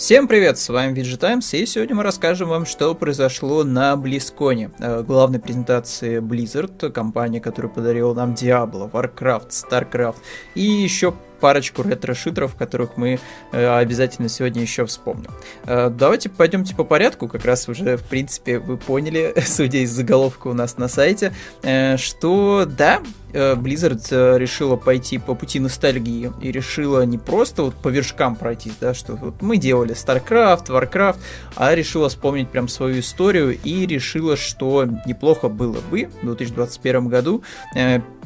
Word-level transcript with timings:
Всем 0.00 0.28
привет, 0.28 0.58
с 0.58 0.70
вами 0.70 0.98
VG 0.98 1.18
Times, 1.18 1.52
и 1.52 1.66
сегодня 1.66 1.94
мы 1.94 2.02
расскажем 2.02 2.48
вам, 2.48 2.64
что 2.64 2.94
произошло 2.94 3.64
на 3.64 3.92
BlizzCon, 3.92 4.72
э, 4.78 5.02
главной 5.02 5.40
презентации 5.40 6.20
Blizzard, 6.20 6.90
компания, 6.90 7.38
которая 7.38 7.70
подарила 7.70 8.14
нам 8.14 8.32
Diablo, 8.32 8.90
Warcraft, 8.90 9.50
StarCraft 9.50 10.16
и 10.54 10.62
еще 10.62 11.12
парочку 11.40 11.82
ретро-шутеров, 11.82 12.54
которых 12.54 12.96
мы 12.96 13.18
э, 13.52 13.78
обязательно 13.78 14.28
сегодня 14.28 14.62
еще 14.62 14.84
вспомним. 14.86 15.30
Э, 15.64 15.90
давайте 15.90 16.28
пойдемте 16.28 16.74
по 16.74 16.84
порядку, 16.84 17.28
как 17.28 17.44
раз 17.44 17.68
уже, 17.68 17.96
в 17.96 18.04
принципе, 18.04 18.58
вы 18.58 18.76
поняли, 18.76 19.34
судя 19.46 19.78
из 19.78 19.90
заголовка 19.90 20.48
у 20.48 20.52
нас 20.52 20.76
на 20.76 20.88
сайте, 20.88 21.32
э, 21.62 21.96
что, 21.96 22.66
да, 22.66 23.00
Blizzard 23.32 24.38
решила 24.38 24.74
пойти 24.74 25.18
по 25.18 25.36
пути 25.36 25.60
ностальгии 25.60 26.32
и 26.42 26.50
решила 26.50 27.02
не 27.02 27.16
просто 27.16 27.62
вот 27.62 27.76
по 27.76 27.86
вершкам 27.86 28.34
пройтись, 28.34 28.72
да, 28.80 28.92
что 28.92 29.14
вот 29.14 29.40
мы 29.40 29.56
делали 29.56 29.94
StarCraft, 29.94 30.66
Warcraft, 30.66 31.18
а 31.54 31.72
решила 31.76 32.08
вспомнить 32.08 32.48
прям 32.48 32.66
свою 32.66 32.98
историю 32.98 33.56
и 33.62 33.86
решила, 33.86 34.36
что 34.36 34.84
неплохо 35.06 35.48
было 35.48 35.80
бы 35.80 36.10
в 36.22 36.26
2021 36.26 37.06
году 37.06 37.44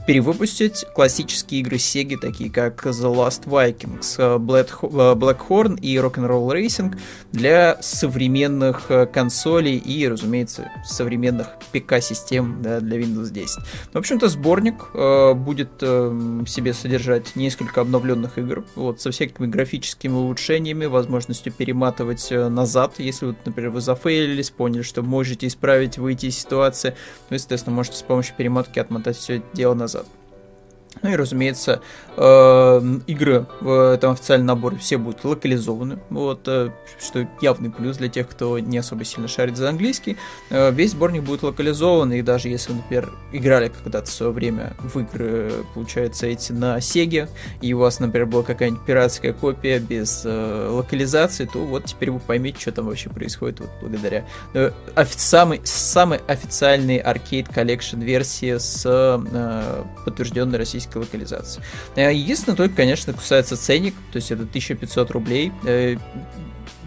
перевыпустить 0.06 0.84
классические 0.94 1.60
игры 1.60 1.76
Sega, 1.76 2.16
такие 2.16 2.50
как 2.50 2.86
The 2.86 3.14
Last 3.14 3.44
Vikings, 3.46 4.16
э, 4.18 4.38
Blackhorn 4.38 5.80
и 5.80 5.96
Rock'n'Roll 5.96 6.52
Racing 6.52 6.96
для 7.32 7.78
современных 7.80 8.90
э, 8.90 9.06
консолей 9.06 9.76
и, 9.78 10.06
разумеется, 10.06 10.70
современных 10.84 11.48
ПК-систем 11.72 12.62
да, 12.62 12.80
для 12.80 13.00
Windows 13.00 13.30
10. 13.30 13.64
В 13.92 13.98
общем-то, 13.98 14.28
сборник 14.28 14.90
э, 14.94 15.34
будет 15.34 15.70
э, 15.80 16.44
себе 16.46 16.74
содержать 16.74 17.34
несколько 17.36 17.80
обновленных 17.80 18.38
игр, 18.38 18.64
вот, 18.74 19.00
со 19.00 19.10
всякими 19.10 19.46
графическими 19.46 20.12
улучшениями, 20.12 20.86
возможностью 20.86 21.52
перематывать 21.52 22.30
э, 22.30 22.48
назад, 22.48 22.94
если, 22.98 23.26
вот, 23.26 23.36
например, 23.44 23.70
вы 23.70 23.80
зафейлились, 23.80 24.50
поняли, 24.50 24.82
что 24.82 25.02
можете 25.02 25.46
исправить, 25.46 25.98
выйти 25.98 26.26
из 26.26 26.38
ситуации, 26.38 26.94
ну, 27.30 27.36
естественно, 27.36 27.74
можете 27.74 27.96
с 27.96 28.02
помощью 28.02 28.36
перемотки 28.36 28.78
отмотать 28.78 29.16
все 29.16 29.36
это 29.36 29.46
дело 29.54 29.74
назад. 29.74 29.93
Ну 31.02 31.10
и, 31.10 31.16
разумеется, 31.16 31.82
э, 32.16 32.98
игры 33.06 33.46
в 33.60 33.92
этом 33.94 34.12
официальном 34.12 34.46
наборе 34.46 34.78
все 34.78 34.96
будут 34.96 35.24
локализованы, 35.24 35.98
вот, 36.08 36.46
э, 36.46 36.70
что 36.98 37.28
явный 37.42 37.70
плюс 37.70 37.98
для 37.98 38.08
тех, 38.08 38.28
кто 38.28 38.58
не 38.58 38.78
особо 38.78 39.04
сильно 39.04 39.28
шарит 39.28 39.56
за 39.56 39.68
английский. 39.68 40.16
Э, 40.50 40.70
весь 40.70 40.92
сборник 40.92 41.24
будет 41.24 41.42
локализован, 41.42 42.12
и 42.12 42.22
даже 42.22 42.48
если 42.48 42.72
например, 42.72 43.12
играли 43.32 43.68
когда-то 43.82 44.06
в 44.06 44.14
свое 44.14 44.32
время 44.32 44.74
в 44.78 44.98
игры, 44.98 45.52
получается, 45.74 46.26
эти 46.26 46.52
на 46.52 46.80
Сеге, 46.80 47.28
и 47.60 47.74
у 47.74 47.80
вас, 47.80 48.00
например, 48.00 48.26
была 48.26 48.42
какая-нибудь 48.42 48.84
пиратская 48.84 49.32
копия 49.32 49.78
без 49.78 50.24
локализации, 50.24 51.44
то 51.44 51.58
вот 51.58 51.84
теперь 51.84 52.10
вы 52.12 52.20
поймете, 52.20 52.60
что 52.60 52.72
там 52.72 52.86
вообще 52.86 53.10
происходит 53.10 53.60
вот 53.60 53.70
благодаря 53.80 54.24
офи- 54.54 55.18
самой, 55.18 55.60
самой 55.64 56.20
официальной 56.26 56.98
Arcade 56.98 57.52
Collection 57.52 58.02
версии 58.02 58.56
с 58.56 59.20
подтвержденной 60.04 60.58
российской 60.58 60.83
российской 60.84 60.98
локализации. 60.98 61.62
Э, 61.96 62.12
единственное, 62.12 62.56
только, 62.56 62.76
конечно, 62.76 63.12
касается 63.12 63.56
ценник, 63.56 63.94
то 64.12 64.16
есть 64.16 64.30
это 64.30 64.42
1500 64.42 65.10
рублей. 65.10 65.52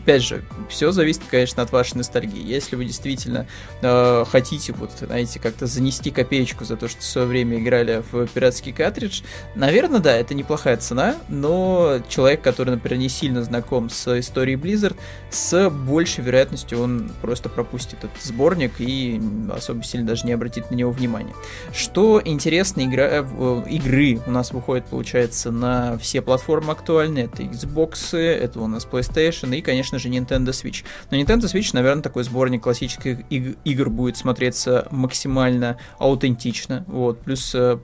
Э, 0.07 0.17
опять 0.17 0.23
же, 0.23 0.41
все 0.69 0.91
зависит, 0.91 1.21
конечно, 1.29 1.61
от 1.61 1.71
вашей 1.71 1.97
ностальгии. 1.97 2.41
Если 2.41 2.77
вы 2.77 2.85
действительно 2.85 3.45
э, 3.81 4.23
хотите, 4.29 4.73
вот, 4.73 4.91
знаете, 4.99 5.39
как-то 5.39 5.67
занести 5.67 6.11
копеечку 6.11 6.63
за 6.63 6.77
то, 6.77 6.87
что 6.87 7.01
в 7.01 7.03
свое 7.03 7.27
время 7.27 7.59
играли 7.59 8.03
в 8.11 8.25
пиратский 8.27 8.71
картридж, 8.71 9.21
наверное, 9.55 9.99
да, 9.99 10.15
это 10.15 10.33
неплохая 10.33 10.77
цена, 10.77 11.17
но 11.27 11.99
человек, 12.07 12.41
который, 12.41 12.69
например, 12.69 12.99
не 12.99 13.09
сильно 13.09 13.43
знаком 13.43 13.89
с 13.89 14.19
историей 14.19 14.55
Blizzard, 14.55 14.95
с 15.29 15.69
большей 15.69 16.23
вероятностью 16.23 16.81
он 16.81 17.11
просто 17.21 17.49
пропустит 17.49 17.99
этот 18.03 18.21
сборник 18.23 18.79
и 18.79 19.21
особо 19.53 19.83
сильно 19.83 20.07
даже 20.07 20.25
не 20.25 20.31
обратит 20.31 20.71
на 20.71 20.75
него 20.75 20.91
внимания. 20.91 21.33
Что 21.73 22.21
интересно, 22.23 22.85
игра, 22.85 23.07
э, 23.09 23.63
игры 23.69 24.21
у 24.25 24.31
нас 24.31 24.51
выходят, 24.51 24.85
получается, 24.85 25.51
на 25.51 25.97
все 25.97 26.21
платформы 26.21 26.71
актуальные. 26.71 27.25
Это 27.25 27.43
Xbox, 27.43 28.17
это 28.17 28.61
у 28.61 28.67
нас 28.67 28.87
PlayStation 28.89 29.53
и, 29.55 29.61
конечно, 29.61 29.96
конечно 29.97 29.99
же, 29.99 30.09
Nintendo 30.09 30.49
Switch. 30.49 30.83
На 31.11 31.15
Nintendo 31.15 31.45
Switch, 31.45 31.69
наверное, 31.73 32.03
такой 32.03 32.23
сборник 32.23 32.63
классических 32.63 33.19
игр 33.29 33.89
будет 33.89 34.17
смотреться 34.17 34.87
максимально 34.91 35.77
аутентично. 35.97 36.85
Вот. 36.87 37.19
Плюс 37.21 37.53
э, 37.55 37.79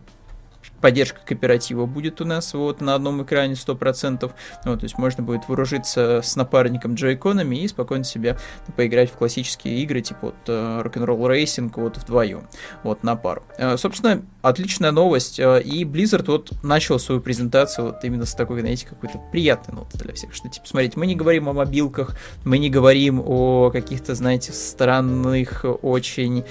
поддержка 0.84 1.22
кооператива 1.24 1.86
будет 1.86 2.20
у 2.20 2.26
нас 2.26 2.54
вот 2.54 2.82
на 2.82 2.96
одном 2.96 3.24
экране 3.24 3.54
100%. 3.54 4.30
Вот, 4.66 4.80
то 4.80 4.84
есть 4.84 4.98
можно 4.98 5.24
будет 5.24 5.48
вооружиться 5.48 6.20
с 6.22 6.36
напарником 6.36 6.96
джойконами 6.96 7.56
и 7.56 7.70
спокойно 7.70 8.04
себе 8.04 8.38
поиграть 8.76 9.10
в 9.10 9.14
классические 9.14 9.80
игры, 9.80 10.02
типа 10.02 10.20
вот 10.22 10.36
э, 10.48 10.82
Rock'n'Roll 10.84 11.20
Racing 11.20 11.72
вот 11.78 11.96
вдвоем, 11.96 12.50
вот 12.84 13.02
на 13.02 13.16
пару. 13.16 13.44
Э, 13.58 13.78
собственно, 13.78 14.24
отличная 14.42 14.92
новость. 14.92 15.40
Э, 15.40 15.62
и 15.62 15.86
Blizzard 15.86 16.26
вот 16.28 16.52
начал 16.64 17.00
свою 17.00 17.22
презентацию 17.22 17.88
вот 17.88 18.04
именно 18.04 18.26
с 18.26 18.36
такой, 18.36 18.60
знаете, 18.60 18.86
какой-то 18.86 19.22
приятной 19.32 19.76
ноты 19.76 19.98
для 19.98 20.14
всех. 20.14 20.34
Что, 20.34 20.50
типа, 20.50 20.68
смотрите, 20.68 21.00
мы 21.00 21.08
не 21.08 21.16
говорим 21.16 21.48
о 21.48 21.54
мобилках, 21.54 22.18
мы 22.44 22.58
не 22.58 22.70
говорим 22.70 23.24
о 23.26 23.72
каких-то, 23.72 24.16
знаете, 24.16 24.52
странных 24.52 25.64
очень 25.82 26.44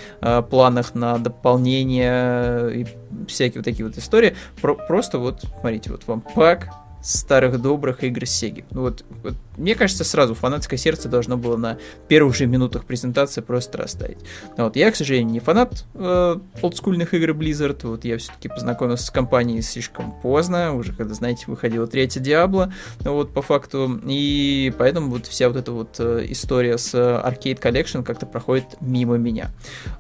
планах 0.49 0.94
на 0.94 1.19
дополнение 1.19 2.81
и 2.81 2.87
всякие 3.26 3.60
вот 3.60 3.64
такие 3.64 3.87
вот 3.87 3.97
истории. 3.99 4.21
Про 4.60 4.74
просто 4.74 5.18
вот, 5.18 5.44
смотрите, 5.60 5.90
вот 5.90 6.06
вам 6.06 6.20
пак 6.20 6.68
старых 7.02 7.60
добрых 7.60 8.04
игр 8.04 8.24
Сеги. 8.26 8.64
Ну 8.70 8.82
вот, 8.82 9.04
вот, 9.22 9.34
мне 9.56 9.74
кажется, 9.74 10.04
сразу 10.04 10.34
фанатское 10.34 10.78
сердце 10.78 11.08
должно 11.08 11.36
было 11.36 11.56
на 11.56 11.78
первых 12.08 12.34
же 12.36 12.46
минутах 12.46 12.84
презентации 12.84 13.40
просто 13.40 13.78
растаять. 13.78 14.18
Но 14.56 14.64
вот 14.64 14.76
я, 14.76 14.90
к 14.90 14.96
сожалению, 14.96 15.32
не 15.32 15.40
фанат 15.40 15.84
э, 15.94 16.36
олдскульных 16.62 17.12
игр 17.12 17.30
Blizzard. 17.30 17.80
Вот 17.82 18.04
я 18.04 18.18
все-таки 18.18 18.48
познакомился 18.48 19.06
с 19.06 19.10
компанией 19.10 19.62
слишком 19.62 20.14
поздно, 20.20 20.74
уже 20.74 20.92
когда, 20.92 21.14
знаете, 21.14 21.44
выходила 21.48 21.86
третья 21.86 22.20
Диабло, 22.20 22.72
вот 23.00 23.34
по 23.34 23.42
факту. 23.42 24.00
И 24.06 24.72
поэтому 24.78 25.10
вот 25.10 25.26
вся 25.26 25.48
вот 25.48 25.56
эта 25.56 25.72
вот 25.72 25.96
э, 25.98 26.26
история 26.28 26.78
с 26.78 26.94
Arcade 26.94 27.60
Collection 27.60 28.04
как-то 28.04 28.26
проходит 28.26 28.80
мимо 28.80 29.16
меня. 29.16 29.50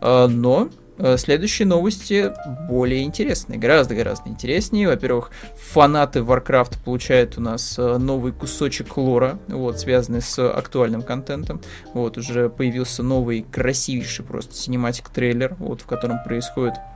Э, 0.00 0.28
но 0.28 0.68
Э, 0.68 0.81
следующие 1.16 1.66
новости 1.66 2.32
более 2.68 3.02
интересные, 3.02 3.58
гораздо-гораздо 3.58 4.28
интереснее. 4.28 4.88
Во-первых, 4.88 5.30
фанаты 5.56 6.20
Warcraft 6.20 6.82
получают 6.84 7.38
у 7.38 7.40
нас 7.40 7.78
э, 7.78 7.96
новый 7.98 8.32
кусочек 8.32 8.96
лора, 8.96 9.38
вот, 9.48 9.80
связанный 9.80 10.22
с 10.22 10.38
актуальным 10.38 11.02
контентом. 11.02 11.60
Вот, 11.94 12.18
уже 12.18 12.48
появился 12.48 13.02
новый 13.02 13.44
красивейший 13.50 14.24
просто 14.24 14.54
синематик 14.54 15.08
трейлер, 15.08 15.56
вот, 15.58 15.80
в 15.80 15.86
котором 15.86 16.22
происходит 16.24 16.74
Э, 16.74 16.91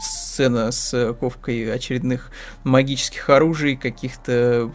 сцена 0.00 0.70
с 0.72 1.14
ковкой 1.14 1.72
очередных 1.72 2.30
магических 2.64 3.30
оружий, 3.30 3.76
каких-то 3.76 4.70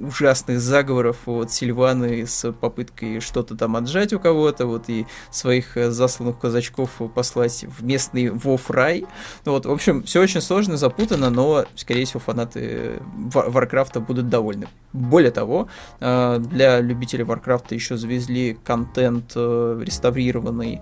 ужасных 0.00 0.60
заговоров 0.60 1.16
вот 1.26 1.50
Сильваны 1.50 2.26
с 2.26 2.52
попыткой 2.52 3.20
что-то 3.20 3.56
там 3.56 3.76
отжать 3.76 4.12
у 4.12 4.20
кого-то, 4.20 4.66
вот 4.66 4.88
и 4.88 5.06
своих 5.30 5.76
э, 5.76 5.90
засланных 5.90 6.38
казачков 6.38 6.90
послать 7.14 7.64
в 7.64 7.84
местный 7.84 8.30
Вов-рай. 8.30 9.06
Вот, 9.44 9.66
в 9.66 9.70
общем, 9.70 10.02
все 10.02 10.20
очень 10.20 10.40
сложно, 10.40 10.76
запутано, 10.76 11.30
но, 11.30 11.64
скорее 11.74 12.04
всего, 12.04 12.20
фанаты 12.20 13.00
Варкрафта 13.14 14.00
будут 14.00 14.28
довольны. 14.28 14.68
Более 14.92 15.30
того, 15.30 15.68
э, 16.00 16.38
для 16.38 16.80
любителей 16.80 17.24
Варкрафта 17.24 17.74
еще 17.74 17.96
завезли 17.96 18.58
контент 18.64 19.34
реставрированный 19.34 20.80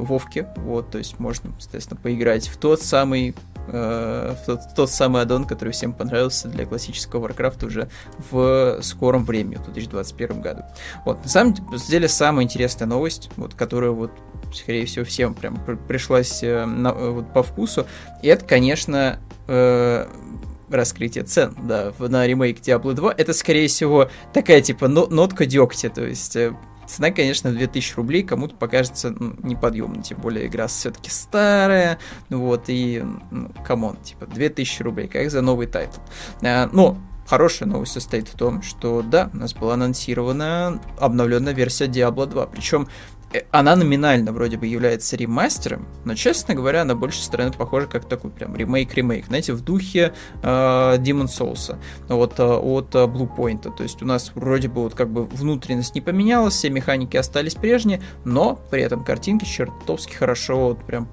Вовки, 0.00 0.46
вот, 0.56 0.90
то 0.90 0.98
есть 0.98 1.19
можно, 1.20 1.52
соответственно, 1.58 2.00
поиграть 2.00 2.48
в 2.48 2.56
тот 2.56 2.82
самый 2.82 3.34
э, 3.68 4.34
в 4.42 4.46
тот, 4.46 4.60
тот 4.74 4.90
самый 4.90 5.22
аддон, 5.22 5.44
который 5.44 5.70
всем 5.70 5.92
понравился 5.92 6.48
для 6.48 6.66
классического 6.66 7.28
Warcraft 7.28 7.66
уже 7.66 7.88
в 8.30 8.80
скором 8.82 9.24
времени, 9.24 9.56
в 9.56 9.64
2021 9.64 10.40
году. 10.40 10.62
Вот, 11.04 11.22
на 11.22 11.28
самом 11.28 11.54
деле, 11.88 12.08
самая 12.08 12.44
интересная 12.44 12.88
новость, 12.88 13.30
вот, 13.36 13.54
которая 13.54 13.90
вот 13.90 14.10
скорее 14.54 14.86
всего, 14.86 15.04
всем 15.04 15.34
прям 15.34 15.58
пришлась 15.86 16.42
э, 16.42 16.64
на, 16.64 16.92
вот, 16.92 17.32
по 17.32 17.42
вкусу. 17.42 17.86
Это, 18.22 18.44
конечно, 18.44 19.20
э, 19.46 20.06
раскрытие 20.70 21.24
цен, 21.24 21.54
да, 21.62 21.92
на 21.98 22.26
ремейк 22.26 22.60
Diablo 22.60 22.94
2. 22.94 23.14
Это, 23.16 23.32
скорее 23.32 23.68
всего, 23.68 24.10
такая, 24.32 24.60
типа, 24.60 24.88
нотка 24.88 25.46
дегтя, 25.46 25.90
то 25.90 26.04
есть 26.04 26.36
э, 26.36 26.54
Цена, 26.90 27.12
конечно, 27.12 27.52
2000 27.52 27.94
рублей 27.94 28.22
кому-то 28.24 28.56
покажется 28.56 29.10
ну, 29.10 29.34
неподъемной, 29.44 30.02
тем 30.02 30.18
более 30.18 30.46
игра 30.46 30.66
все-таки 30.66 31.08
старая, 31.08 31.98
вот, 32.30 32.64
и, 32.66 33.04
ну, 33.30 33.50
come 33.64 33.82
on, 33.82 33.96
типа, 33.98 34.26
2000 34.26 34.82
рублей, 34.82 35.06
как 35.06 35.30
за 35.30 35.40
новый 35.40 35.68
title. 35.68 36.00
А, 36.42 36.68
но 36.72 36.98
хорошая 37.28 37.68
новость 37.68 37.92
состоит 37.92 38.26
в 38.26 38.36
том, 38.36 38.60
что, 38.62 39.02
да, 39.02 39.30
у 39.32 39.36
нас 39.36 39.54
была 39.54 39.74
анонсирована 39.74 40.80
обновленная 40.98 41.54
версия 41.54 41.86
Diablo 41.86 42.26
2, 42.26 42.46
причем 42.46 42.88
она 43.50 43.76
номинально 43.76 44.32
вроде 44.32 44.56
бы 44.56 44.66
является 44.66 45.16
ремастером, 45.16 45.86
но, 46.04 46.14
честно 46.14 46.54
говоря, 46.54 46.82
она 46.82 46.94
больше 46.94 47.22
стороны 47.22 47.52
похожа 47.52 47.86
как 47.86 48.08
такой 48.08 48.30
прям 48.30 48.56
ремейк-ремейк, 48.56 49.26
знаете, 49.26 49.52
в 49.52 49.62
духе 49.62 50.12
э, 50.42 50.46
Demon 50.46 51.26
Souls 51.26 51.76
вот, 52.08 52.38
э, 52.40 52.44
от 52.44 52.94
э, 52.94 53.04
Blue 53.04 53.28
Point. 53.34 53.74
То 53.76 53.82
есть 53.82 54.02
у 54.02 54.06
нас 54.06 54.32
вроде 54.34 54.68
бы 54.68 54.82
вот 54.82 54.94
как 54.94 55.10
бы 55.10 55.24
внутренность 55.24 55.94
не 55.94 56.00
поменялась, 56.00 56.54
все 56.54 56.70
механики 56.70 57.16
остались 57.16 57.54
прежние, 57.54 58.02
но 58.24 58.60
при 58.70 58.82
этом 58.82 59.04
картинки 59.04 59.44
чертовски 59.44 60.14
хорошо 60.14 60.68
вот 60.68 60.84
прям 60.84 61.08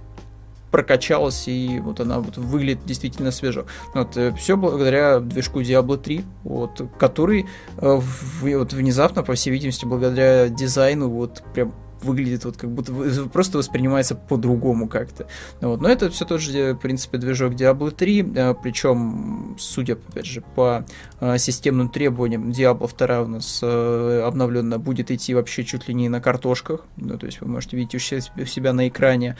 прокачалась, 0.72 1.48
и 1.48 1.80
вот 1.80 2.00
она 2.00 2.20
вот 2.20 2.38
выглядит 2.38 2.86
действительно 2.86 3.31
свежо. 3.31 3.66
Вот, 3.94 4.18
э, 4.18 4.34
все 4.34 4.58
благодаря 4.58 5.20
движку 5.20 5.62
Diablo 5.62 5.98
3, 5.98 6.24
вот, 6.44 6.81
который 6.98 7.46
э, 7.78 8.00
вот, 8.42 8.74
внезапно, 8.74 9.24
по 9.24 9.34
всей 9.34 9.52
видимости, 9.52 9.86
благодаря 9.86 10.50
дизайну, 10.50 11.10
вот 11.10 11.44
прям 11.54 11.74
выглядит 12.02 12.46
вот 12.46 12.58
как 12.58 12.72
будто 12.72 12.94
просто 13.32 13.58
воспринимается 13.58 14.16
по-другому 14.16 14.88
как-то. 14.88 15.28
Вот. 15.62 15.82
Но 15.82 15.90
это 15.90 16.10
все 16.10 16.26
тот 16.26 16.42
же, 16.42 16.74
в 16.74 16.78
принципе, 16.78 17.18
движок 17.18 17.54
Diablo 17.54 17.92
3, 17.92 18.34
э, 18.36 18.56
причем, 18.62 19.56
судя, 19.60 19.94
опять 19.94 20.26
же, 20.26 20.42
по 20.56 20.86
э, 21.20 21.38
системным 21.38 21.90
требованиям, 21.90 22.50
Diablo 22.50 22.90
2 22.96 23.22
у 23.22 23.28
нас 23.28 23.60
э, 23.62 24.22
обновленно 24.26 24.80
будет 24.80 25.12
идти 25.12 25.34
вообще 25.34 25.64
чуть 25.64 25.88
ли 25.88 25.94
не 25.94 26.10
на 26.10 26.22
картошках, 26.22 26.86
ну, 26.98 27.18
то 27.18 27.26
есть 27.26 27.42
вы 27.42 27.48
можете 27.48 27.78
видеть 27.78 27.96
у 27.96 28.00
себя 28.46 28.74
на 28.74 28.88
экране, 28.88 29.38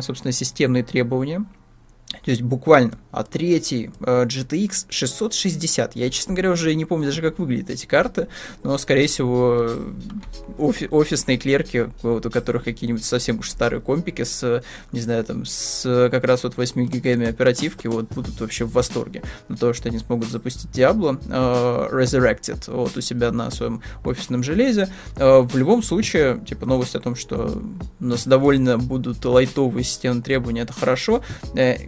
собственно, 0.00 0.32
системные 0.32 0.82
требования 0.82 1.44
то 2.24 2.30
есть 2.30 2.42
буквально. 2.42 2.98
А 3.10 3.24
третий 3.24 3.90
э, 4.00 4.24
GTX 4.24 4.86
660. 4.88 5.96
Я, 5.96 6.10
честно 6.10 6.34
говоря, 6.34 6.52
уже 6.52 6.74
не 6.74 6.84
помню 6.84 7.06
даже, 7.06 7.22
как 7.22 7.38
выглядят 7.38 7.70
эти 7.70 7.86
карты, 7.86 8.28
но, 8.62 8.76
скорее 8.78 9.06
всего, 9.06 9.70
офи- 10.58 10.88
офисные 10.90 11.38
клерки, 11.38 11.88
вот, 12.02 12.26
у 12.26 12.30
которых 12.30 12.64
какие-нибудь 12.64 13.04
совсем 13.04 13.38
уж 13.38 13.50
старые 13.50 13.80
компики 13.80 14.22
с, 14.22 14.62
не 14.92 15.00
знаю, 15.00 15.24
там, 15.24 15.44
с 15.44 16.08
как 16.10 16.24
раз 16.24 16.44
вот 16.44 16.56
8 16.56 16.86
гигами 16.86 17.26
оперативки, 17.26 17.86
вот, 17.86 18.12
будут 18.12 18.40
вообще 18.40 18.64
в 18.64 18.72
восторге 18.72 19.22
на 19.48 19.56
то, 19.56 19.72
что 19.72 19.88
они 19.88 19.98
смогут 19.98 20.28
запустить 20.28 20.70
Diablo 20.70 21.20
э, 21.28 21.94
Resurrected 21.94 22.70
вот 22.70 22.96
у 22.96 23.00
себя 23.00 23.32
на 23.32 23.50
своем 23.50 23.82
офисном 24.04 24.42
железе. 24.42 24.88
Э, 25.16 25.40
в 25.40 25.56
любом 25.56 25.82
случае, 25.82 26.40
типа, 26.46 26.66
новость 26.66 26.94
о 26.96 27.00
том, 27.00 27.16
что 27.16 27.60
у 28.00 28.04
нас 28.04 28.26
довольно 28.26 28.78
будут 28.78 29.24
лайтовые 29.24 29.84
системные 29.84 30.22
требования, 30.22 30.62
это 30.62 30.72
хорошо. 30.72 31.22
Э, 31.54 31.76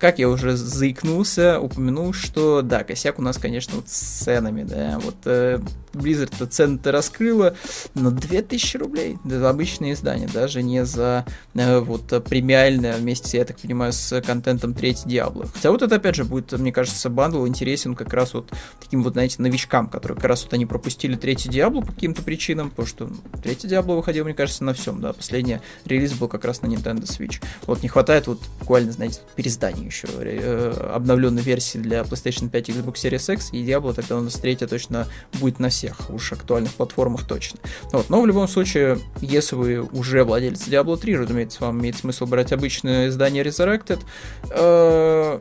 как 0.00 0.18
я 0.18 0.28
уже 0.28 0.56
заикнулся, 0.56 1.60
упомянул, 1.60 2.12
что 2.12 2.62
да, 2.62 2.84
косяк 2.84 3.18
у 3.18 3.22
нас, 3.22 3.36
конечно, 3.36 3.76
вот 3.76 3.88
с 3.88 4.24
ценами, 4.24 4.62
да, 4.64 4.98
вот 4.98 5.16
э, 5.26 5.60
Blizzard-то 5.92 6.46
цены-то 6.46 6.90
раскрыла, 6.90 7.54
но 7.94 8.10
2000 8.10 8.76
рублей 8.78 9.18
за 9.24 9.50
обычное 9.50 9.92
издание, 9.92 10.28
даже 10.32 10.62
не 10.62 10.86
за 10.86 11.26
э, 11.54 11.80
вот 11.80 12.24
премиальное 12.24 12.96
вместе, 12.96 13.38
я 13.38 13.44
так 13.44 13.58
понимаю, 13.58 13.92
с 13.92 14.20
контентом 14.22 14.72
третий 14.72 15.08
Диабло. 15.08 15.46
Хотя 15.46 15.70
вот 15.70 15.82
это, 15.82 15.96
опять 15.96 16.14
же, 16.16 16.24
будет, 16.24 16.52
мне 16.52 16.72
кажется, 16.72 17.10
бандл 17.10 17.46
интересен 17.46 17.94
как 17.94 18.12
раз 18.14 18.32
вот 18.32 18.50
таким 18.80 19.02
вот, 19.02 19.12
знаете, 19.12 19.42
новичкам, 19.42 19.88
которые 19.88 20.16
как 20.16 20.24
раз 20.24 20.44
вот 20.44 20.54
они 20.54 20.64
пропустили 20.64 21.14
третий 21.14 21.50
Диабло 21.50 21.82
по 21.82 21.92
каким-то 21.92 22.22
причинам, 22.22 22.70
потому 22.70 22.88
что 22.88 23.06
ну, 23.08 23.16
третий 23.42 23.68
Диабло 23.68 23.94
выходил, 23.94 24.24
мне 24.24 24.34
кажется, 24.34 24.64
на 24.64 24.72
всем, 24.72 25.02
да, 25.02 25.12
последний 25.12 25.58
релиз 25.84 26.14
был 26.14 26.28
как 26.28 26.46
раз 26.46 26.62
на 26.62 26.68
Nintendo 26.68 27.02
Switch. 27.02 27.42
Вот 27.66 27.82
не 27.82 27.88
хватает 27.88 28.26
вот 28.28 28.40
буквально, 28.60 28.92
знаете, 28.92 29.20
переиздания 29.36 29.89
еще 29.90 30.08
э, 30.10 30.90
обновленной 30.94 31.42
версии 31.42 31.78
для 31.78 32.00
PlayStation 32.00 32.48
5 32.48 32.68
и 32.68 32.72
Xbox 32.72 32.94
Series 32.94 33.34
X, 33.34 33.50
и 33.52 33.64
Diablo 33.64 33.92
тогда 33.92 34.16
у 34.16 34.20
нас 34.22 34.34
третья 34.34 34.66
точно 34.66 35.06
будет 35.34 35.58
на 35.58 35.68
всех 35.68 36.10
уж 36.10 36.32
актуальных 36.32 36.72
платформах 36.72 37.26
точно. 37.26 37.60
Вот. 37.92 38.08
Но 38.08 38.20
в 38.20 38.26
любом 38.26 38.48
случае, 38.48 38.98
если 39.20 39.56
вы 39.56 39.80
уже 39.80 40.24
владелец 40.24 40.66
Diablo 40.66 40.96
3, 40.96 41.16
разумеется, 41.16 41.62
вам 41.62 41.80
имеет 41.80 41.96
смысл 41.96 42.26
брать 42.26 42.52
обычное 42.52 43.08
издание 43.08 43.44
Resurrected. 43.44 44.00
Э, 44.50 45.40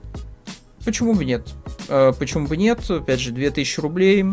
почему 0.83 1.13
бы 1.13 1.25
нет? 1.25 1.47
Э, 1.87 2.13
почему 2.17 2.47
бы 2.47 2.57
нет? 2.57 2.89
Опять 2.89 3.19
же, 3.19 3.31
2000 3.31 3.79
рублей 3.79 4.25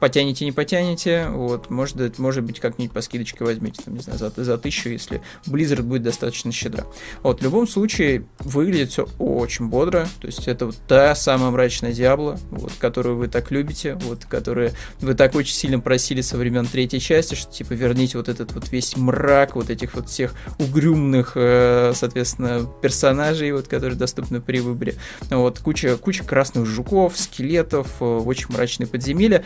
потянете, 0.00 0.44
не 0.44 0.52
потянете, 0.52 1.26
вот, 1.28 1.70
может, 1.70 2.18
может 2.18 2.44
быть, 2.44 2.60
как-нибудь 2.60 2.92
по 2.92 3.00
скидочке 3.00 3.44
возьмите, 3.44 3.82
там, 3.82 3.94
не 3.94 4.00
знаю, 4.00 4.18
за, 4.18 4.30
за 4.30 4.58
тысячу, 4.58 4.90
если 4.90 5.22
Blizzard 5.46 5.82
будет 5.82 6.02
достаточно 6.02 6.52
щедро. 6.52 6.86
Вот, 7.22 7.40
в 7.40 7.44
любом 7.44 7.66
случае, 7.66 8.26
выглядит 8.40 8.90
все 8.90 9.08
очень 9.18 9.68
бодро, 9.68 10.08
то 10.20 10.26
есть 10.26 10.46
это 10.48 10.66
вот 10.66 10.76
та 10.86 11.14
самая 11.14 11.50
мрачная 11.50 11.92
Диабло, 11.92 12.38
вот, 12.50 12.72
которую 12.78 13.16
вы 13.16 13.28
так 13.28 13.50
любите, 13.50 13.94
вот, 13.94 14.24
которую 14.24 14.72
вы 15.00 15.14
так 15.14 15.34
очень 15.34 15.54
сильно 15.54 15.80
просили 15.80 16.20
со 16.20 16.36
времен 16.36 16.66
третьей 16.66 17.00
части, 17.00 17.34
что, 17.34 17.52
типа, 17.52 17.72
верните 17.72 18.18
вот 18.18 18.28
этот 18.28 18.52
вот 18.52 18.70
весь 18.70 18.96
мрак 18.96 19.56
вот 19.56 19.70
этих 19.70 19.94
вот 19.94 20.08
всех 20.08 20.34
угрюмных, 20.58 21.32
э, 21.34 21.92
соответственно, 21.94 22.68
персонажей, 22.82 23.52
вот, 23.52 23.68
которые 23.68 23.98
доступны 23.98 24.40
при 24.40 24.60
выборе. 24.60 24.94
Вот, 25.30 25.58
куча, 25.58 25.96
куча 25.96 26.24
красных 26.24 26.66
жуков, 26.66 27.16
скелетов, 27.16 27.88
э, 28.00 28.04
очень 28.04 28.46
мрачные 28.50 28.86
подземелья, 28.86 29.44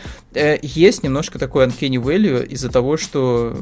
есть 0.61 1.03
немножко 1.03 1.39
такой 1.39 1.65
uncanny 1.65 2.01
value 2.01 2.45
из-за 2.45 2.69
того, 2.69 2.97
что 2.97 3.55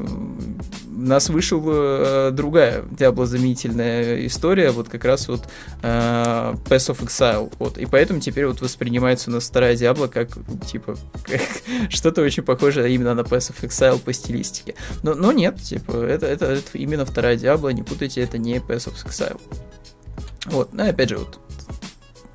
у 1.00 1.02
нас 1.02 1.30
вышла 1.30 1.60
э, 1.62 2.30
другая 2.32 2.84
диаблозаменительная 2.90 4.26
история, 4.26 4.70
вот 4.70 4.88
как 4.88 5.04
раз 5.04 5.28
вот 5.28 5.48
э, 5.82 5.86
Pass 5.86 6.90
of 6.90 7.00
Exile, 7.00 7.52
вот, 7.58 7.78
и 7.78 7.86
поэтому 7.86 8.20
теперь 8.20 8.46
вот 8.46 8.60
воспринимается 8.60 9.30
у 9.30 9.32
нас 9.32 9.44
вторая 9.44 9.76
Диабло 9.76 10.08
как, 10.08 10.28
типа, 10.66 10.96
что-то 11.88 12.22
очень 12.22 12.42
похожее 12.42 12.94
именно 12.94 13.14
на 13.14 13.20
Pass 13.20 13.50
of 13.50 13.62
Exile 13.62 13.98
по 13.98 14.12
стилистике. 14.12 14.74
Но, 15.02 15.14
но 15.14 15.32
нет, 15.32 15.60
типа, 15.60 15.92
это, 15.92 16.26
это, 16.26 16.46
это 16.46 16.78
именно 16.78 17.06
вторая 17.06 17.36
Диабло, 17.36 17.70
не 17.70 17.82
путайте, 17.82 18.20
это 18.20 18.36
не 18.36 18.56
Pass 18.56 18.88
of 18.88 18.94
Exile. 19.06 19.40
Вот, 20.46 20.72
ну 20.72 20.88
опять 20.88 21.08
же, 21.08 21.18
вот 21.18 21.38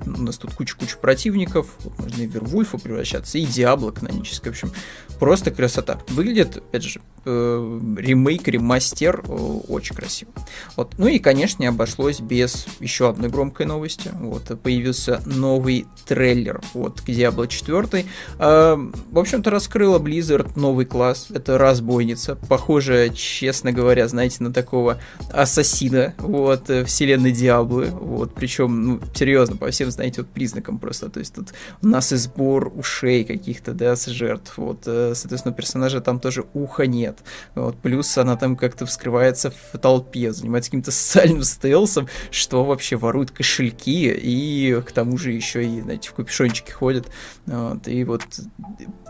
у 0.06 0.22
нас 0.22 0.38
тут 0.38 0.54
куча-куча 0.54 0.96
противников, 0.98 1.68
вот 1.80 1.98
можно 1.98 2.22
и 2.22 2.26
в 2.26 2.30
Вервульфа 2.30 2.78
превращаться, 2.78 3.38
и 3.38 3.46
Диабло 3.46 3.90
каноническое, 3.90 4.52
в 4.52 4.56
общем, 4.56 4.72
просто 5.18 5.50
красота. 5.50 6.00
Выглядит, 6.08 6.56
опять 6.56 6.84
же, 6.84 7.00
э, 7.26 7.80
ремейк, 7.98 8.48
ремастер 8.48 9.22
э, 9.26 9.32
очень 9.68 9.94
красиво. 9.94 10.30
Вот. 10.76 10.94
Ну 10.98 11.08
и, 11.08 11.18
конечно, 11.18 11.62
не 11.62 11.68
обошлось 11.68 12.20
без 12.20 12.66
еще 12.80 13.08
одной 13.08 13.28
громкой 13.28 13.66
новости. 13.66 14.10
Вот, 14.14 14.58
появился 14.62 15.20
новый 15.26 15.86
трейлер 16.06 16.60
вот, 16.72 17.00
к 17.00 17.08
Diablo 17.08 17.46
4. 17.46 18.06
Э, 18.38 18.76
в 19.10 19.18
общем-то, 19.18 19.50
раскрыла 19.50 19.98
Blizzard 19.98 20.52
новый 20.56 20.86
класс. 20.86 21.26
Это 21.30 21.58
разбойница. 21.58 22.36
Похоже, 22.48 23.10
честно 23.14 23.72
говоря, 23.72 24.08
знаете, 24.08 24.42
на 24.42 24.52
такого 24.52 24.98
ассасина 25.32 26.14
вот, 26.18 26.70
вселенной 26.86 27.32
Диаблы. 27.32 27.86
Вот, 27.86 28.34
причем, 28.34 28.82
ну, 28.86 29.00
серьезно, 29.14 29.56
по 29.56 29.70
всем, 29.70 29.90
знаете, 29.90 30.22
вот 30.22 30.30
признакам 30.30 30.78
просто. 30.78 31.08
То 31.10 31.20
есть 31.20 31.34
тут 31.34 31.48
у 31.82 31.88
нас 31.88 32.12
и 32.12 32.16
сбор 32.16 32.72
ушей 32.74 33.24
каких-то, 33.24 33.72
да, 33.72 33.96
с 33.96 34.06
жертв. 34.06 34.56
Вот, 34.56 34.82
э, 34.86 35.12
соответственно, 35.14 35.54
персонажа 35.54 36.00
там 36.00 36.20
тоже 36.20 36.44
уха 36.54 36.86
нет. 36.86 37.15
Вот, 37.54 37.78
плюс 37.78 38.16
она 38.18 38.36
там 38.36 38.56
как-то 38.56 38.86
вскрывается 38.86 39.50
в 39.50 39.78
толпе, 39.78 40.32
занимается 40.32 40.70
каким-то 40.70 40.90
социальным 40.90 41.42
стелсом, 41.42 42.08
что 42.30 42.64
вообще 42.64 42.96
ворует 42.96 43.30
кошельки 43.30 44.10
и 44.10 44.80
к 44.86 44.92
тому 44.92 45.18
же 45.18 45.32
еще 45.32 45.64
и, 45.64 45.80
знаете, 45.80 46.08
в 46.08 46.14
капюшончике 46.14 46.72
ходит. 46.72 47.06
Вот, 47.46 47.86
и 47.88 48.04
вот 48.04 48.22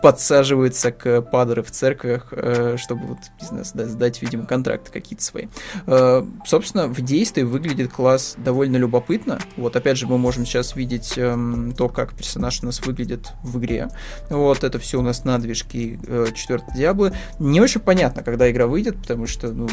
подсаживается 0.01 0.91
к 0.91 1.21
падры 1.21 1.63
в 1.63 1.71
церквях, 1.71 2.27
э, 2.31 2.77
чтобы 2.77 3.07
вот, 3.07 3.17
не 3.39 3.63
знаю, 3.63 3.89
сдать, 3.89 4.21
видимо, 4.21 4.45
контракты 4.45 4.91
какие-то 4.91 5.23
свои. 5.23 5.47
Э, 5.85 6.23
собственно, 6.45 6.87
в 6.87 7.01
действии 7.01 7.43
выглядит 7.43 7.91
класс 7.91 8.35
довольно 8.37 8.77
любопытно. 8.77 9.39
Вот, 9.55 9.75
опять 9.75 9.97
же, 9.97 10.07
мы 10.07 10.17
можем 10.17 10.45
сейчас 10.45 10.75
видеть 10.75 11.17
эм, 11.17 11.73
то, 11.73 11.89
как 11.89 12.13
персонаж 12.13 12.61
у 12.61 12.67
нас 12.67 12.85
выглядит 12.85 13.31
в 13.43 13.57
игре. 13.59 13.89
Вот, 14.29 14.63
это 14.63 14.79
все 14.79 14.99
у 14.99 15.01
нас 15.01 15.23
на 15.23 15.37
движке 15.39 15.99
э, 16.07 16.27
4 16.33 16.63
Диаблы. 16.75 17.13
Не 17.39 17.61
очень 17.61 17.81
понятно, 17.81 17.96
когда 18.23 18.49
игра 18.49 18.67
выйдет, 18.67 18.97
потому 18.97 19.27
что, 19.27 19.51
ну, 19.51 19.67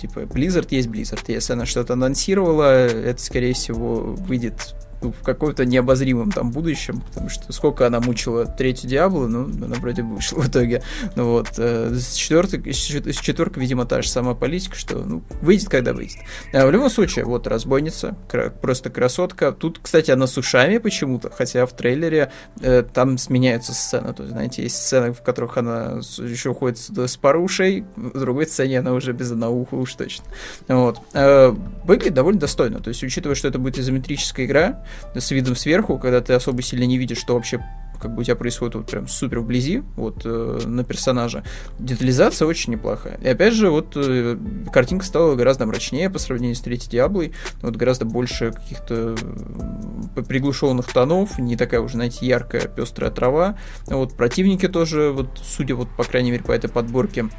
типа, 0.00 0.20
Blizzard 0.20 0.66
есть 0.70 0.88
Blizzard. 0.88 1.24
Если 1.28 1.52
она 1.52 1.66
что-то 1.66 1.94
анонсировала, 1.94 2.86
это, 2.86 3.20
скорее 3.22 3.54
всего, 3.54 3.96
выйдет 3.96 4.74
ну, 5.04 5.12
в 5.12 5.22
каком-то 5.22 5.66
необозримом 5.66 6.32
там 6.32 6.50
будущем, 6.50 7.02
потому 7.02 7.28
что 7.28 7.52
сколько 7.52 7.86
она 7.86 8.00
мучила 8.00 8.46
третью 8.46 8.88
Диаблу, 8.88 9.28
ну, 9.28 9.44
она 9.44 9.76
вроде 9.76 10.02
бы 10.02 10.14
вышла 10.14 10.40
в 10.40 10.48
итоге. 10.48 10.82
Ну 11.14 11.32
вот, 11.32 11.50
э, 11.58 11.94
с 11.94 12.14
четвертой, 12.14 12.72
с 12.72 13.20
четверкой, 13.20 13.62
видимо, 13.62 13.84
та 13.84 14.00
же 14.00 14.08
самая 14.08 14.34
политика, 14.34 14.76
что, 14.76 14.98
ну, 14.98 15.22
выйдет, 15.42 15.68
когда 15.68 15.92
выйдет. 15.92 16.16
А 16.54 16.66
в 16.66 16.70
любом 16.70 16.88
случае, 16.88 17.26
вот, 17.26 17.46
разбойница, 17.46 18.16
просто 18.62 18.88
красотка. 18.88 19.52
Тут, 19.52 19.78
кстати, 19.82 20.10
она 20.10 20.26
с 20.26 20.38
ушами 20.38 20.78
почему-то, 20.78 21.30
хотя 21.30 21.66
в 21.66 21.76
трейлере 21.76 22.32
э, 22.62 22.82
там 22.82 23.18
сменяются 23.18 23.74
сцены, 23.74 24.14
то 24.14 24.22
есть, 24.22 24.32
знаете, 24.32 24.62
есть 24.62 24.76
сцены, 24.76 25.12
в 25.12 25.22
которых 25.22 25.58
она 25.58 26.00
еще 26.18 26.50
уходит 26.50 26.78
с, 26.78 27.06
с 27.06 27.16
пару 27.18 27.44
в 27.44 28.18
другой 28.18 28.46
сцене 28.46 28.78
она 28.78 28.94
уже 28.94 29.12
без 29.12 29.30
одного 29.30 29.60
уха 29.60 29.74
уж 29.74 29.92
точно. 29.94 30.24
Вот. 30.66 30.98
Э, 31.12 31.54
выглядит 31.84 32.14
довольно 32.14 32.40
достойно, 32.40 32.80
то 32.80 32.88
есть, 32.88 33.02
учитывая, 33.04 33.34
что 33.34 33.48
это 33.48 33.58
будет 33.58 33.78
изометрическая 33.78 34.46
игра, 34.46 34.82
с 35.14 35.30
видом 35.30 35.56
сверху, 35.56 35.98
когда 35.98 36.20
ты 36.20 36.32
особо 36.32 36.62
сильно 36.62 36.84
не 36.84 36.98
видишь, 36.98 37.18
что 37.18 37.34
вообще 37.34 37.60
как 38.04 38.14
бы 38.14 38.20
у 38.20 38.24
тебя 38.24 38.36
происходит 38.36 38.74
вот 38.74 38.86
прям 38.86 39.08
супер 39.08 39.40
вблизи, 39.40 39.82
вот 39.96 40.22
э, 40.26 40.60
на 40.66 40.84
персонажа. 40.84 41.42
Детализация 41.78 42.46
очень 42.46 42.72
неплохая. 42.72 43.18
И 43.22 43.28
опять 43.28 43.54
же, 43.54 43.70
вот 43.70 43.94
э, 43.96 44.36
картинка 44.72 45.06
стала 45.06 45.34
гораздо 45.36 45.64
мрачнее 45.64 46.10
по 46.10 46.18
сравнению 46.18 46.54
с 46.54 46.60
третьей 46.60 46.90
Диаблой, 46.90 47.32
вот 47.62 47.76
гораздо 47.76 48.04
больше 48.04 48.52
каких-то 48.52 49.16
э, 50.16 50.22
приглушенных 50.22 50.92
тонов, 50.92 51.38
не 51.38 51.56
такая 51.56 51.80
уже, 51.80 51.94
знаете, 51.94 52.26
яркая 52.26 52.68
пестрая 52.68 53.10
трава. 53.10 53.56
Вот 53.86 54.14
противники 54.14 54.68
тоже, 54.68 55.10
вот 55.10 55.40
судя 55.42 55.74
вот 55.74 55.88
по 55.96 56.04
крайней 56.04 56.30
мере 56.30 56.44
по 56.44 56.52
этой 56.52 56.68
подборке, 56.68 57.30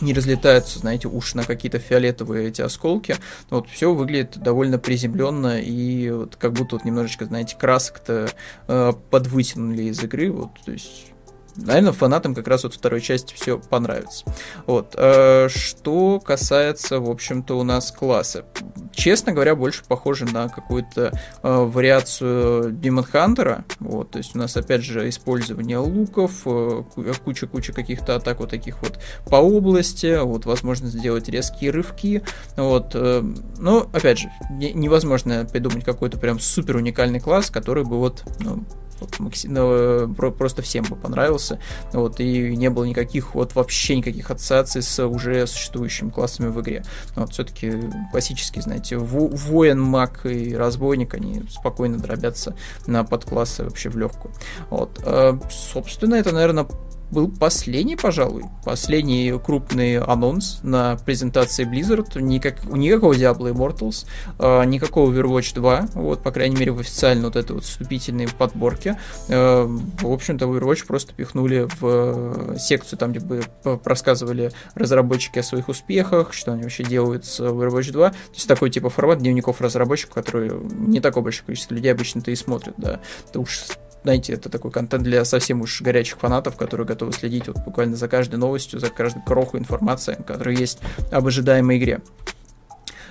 не 0.00 0.12
разлетаются, 0.12 0.78
знаете, 0.78 1.08
уж 1.08 1.34
на 1.34 1.44
какие-то 1.44 1.78
фиолетовые 1.78 2.48
эти 2.48 2.62
осколки. 2.62 3.16
Вот 3.50 3.68
все 3.68 3.92
выглядит 3.92 4.38
довольно 4.38 4.78
приземленно 4.78 5.60
и 5.60 6.10
вот 6.10 6.36
как 6.36 6.52
будто 6.52 6.76
вот 6.76 6.84
немножечко, 6.84 7.24
знаете, 7.26 7.56
красок-то 7.56 8.30
э, 8.68 8.92
подвытянули 9.10 9.84
из 9.84 10.02
игры. 10.02 10.30
Вот, 10.30 10.50
то 10.64 10.72
есть 10.72 11.09
наверное, 11.56 11.92
фанатам 11.92 12.34
как 12.34 12.46
раз 12.48 12.64
вот 12.64 12.74
второй 12.74 13.00
части 13.00 13.34
все 13.34 13.58
понравится. 13.58 14.24
Вот. 14.66 14.94
Э, 14.96 15.48
что 15.48 16.20
касается, 16.20 17.00
в 17.00 17.10
общем-то, 17.10 17.58
у 17.58 17.62
нас 17.62 17.90
класса. 17.92 18.44
Честно 18.92 19.32
говоря, 19.32 19.54
больше 19.54 19.82
похоже 19.86 20.26
на 20.26 20.48
какую-то 20.48 21.12
э, 21.42 21.56
вариацию 21.64 22.72
Demon 22.72 23.06
Hunter. 23.12 23.64
Вот. 23.80 24.12
То 24.12 24.18
есть 24.18 24.34
у 24.34 24.38
нас, 24.38 24.56
опять 24.56 24.82
же, 24.82 25.08
использование 25.08 25.78
луков, 25.78 26.42
э, 26.46 26.82
куча-куча 27.24 27.72
каких-то 27.72 28.16
атак 28.16 28.40
вот 28.40 28.50
таких 28.50 28.82
вот 28.82 28.98
по 29.26 29.36
области, 29.36 30.20
вот, 30.22 30.46
возможность 30.46 30.98
сделать 30.98 31.28
резкие 31.28 31.70
рывки. 31.70 32.22
Вот. 32.56 32.94
Но, 32.94 33.88
опять 33.92 34.18
же, 34.18 34.30
невозможно 34.50 35.46
придумать 35.50 35.84
какой-то 35.84 36.18
прям 36.18 36.38
супер 36.38 36.76
уникальный 36.76 37.20
класс, 37.20 37.50
который 37.50 37.84
бы 37.84 37.98
вот 37.98 38.24
ну, 38.40 38.64
вот, 39.00 39.16
ну, 39.44 40.32
просто 40.32 40.62
всем 40.62 40.84
бы 40.84 40.96
понравился. 40.96 41.58
Вот, 41.92 42.20
и 42.20 42.56
не 42.56 42.70
было 42.70 42.84
никаких, 42.84 43.34
вот 43.34 43.54
вообще 43.54 43.96
никаких 43.96 44.30
ассоциаций 44.30 44.82
с 44.82 45.04
уже 45.04 45.46
существующими 45.46 46.10
классами 46.10 46.48
в 46.48 46.60
игре. 46.60 46.84
Вот, 47.16 47.32
все-таки 47.32 47.72
классические, 48.10 48.62
знаете, 48.62 48.96
воин, 48.96 49.80
маг 49.80 50.26
и 50.26 50.54
разбойник, 50.54 51.14
они 51.14 51.42
спокойно 51.50 51.98
дробятся 51.98 52.54
на 52.86 53.04
подклассы 53.04 53.64
вообще 53.64 53.88
в 53.88 53.96
легкую. 53.96 54.34
Вот, 54.68 55.00
а, 55.04 55.38
собственно, 55.50 56.14
это, 56.14 56.32
наверное, 56.32 56.66
был 57.10 57.28
последний, 57.28 57.96
пожалуй, 57.96 58.44
последний 58.64 59.38
крупный 59.38 59.98
анонс 59.98 60.60
на 60.62 60.96
презентации 60.96 61.64
Blizzard. 61.64 62.20
Никак, 62.20 62.64
никакого 62.64 63.12
Diablo 63.12 63.52
Immortals, 63.52 64.06
э, 64.38 64.64
никакого 64.64 65.12
Overwatch 65.12 65.54
2, 65.54 65.88
вот, 65.94 66.22
по 66.22 66.30
крайней 66.30 66.56
мере, 66.56 66.72
в 66.72 66.80
официальной 66.80 67.24
вот 67.24 67.36
этой 67.36 67.52
вот 67.52 67.64
вступительной 67.64 68.28
подборке. 68.28 68.98
Э, 69.28 69.64
в 69.64 70.12
общем-то, 70.12 70.46
Overwatch 70.46 70.86
просто 70.86 71.12
пихнули 71.14 71.68
в 71.80 72.58
секцию, 72.58 72.98
там, 72.98 73.12
где 73.12 73.20
бы 73.20 73.42
рассказывали 73.84 74.52
разработчики 74.74 75.38
о 75.38 75.42
своих 75.42 75.68
успехах, 75.68 76.32
что 76.32 76.52
они 76.52 76.62
вообще 76.62 76.84
делают 76.84 77.24
с 77.24 77.40
Overwatch 77.40 77.92
2. 77.92 78.10
То 78.10 78.16
есть 78.34 78.48
такой 78.48 78.70
типа 78.70 78.90
формат 78.90 79.18
дневников 79.18 79.60
разработчиков, 79.60 80.14
который 80.14 80.50
не 80.70 81.00
такое 81.00 81.22
большое 81.22 81.46
количество 81.46 81.74
людей 81.74 81.92
обычно-то 81.92 82.30
и 82.30 82.36
смотрят, 82.36 82.74
да. 82.76 83.00
Это 83.28 83.40
уж 83.40 83.64
знаете, 84.02 84.32
это 84.32 84.48
такой 84.48 84.70
контент 84.70 85.04
для 85.04 85.24
совсем 85.24 85.60
уж 85.60 85.82
горячих 85.82 86.18
фанатов, 86.18 86.56
которые 86.56 86.86
готовы 86.86 87.12
следить 87.12 87.48
вот 87.48 87.58
буквально 87.58 87.96
за 87.96 88.08
каждой 88.08 88.36
новостью, 88.36 88.80
за 88.80 88.88
каждой 88.88 89.22
кроху 89.22 89.58
информации, 89.58 90.16
которая 90.26 90.56
есть 90.56 90.78
об 91.10 91.26
ожидаемой 91.26 91.78
игре. 91.78 92.00